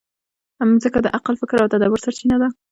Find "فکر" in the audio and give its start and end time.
1.41-1.57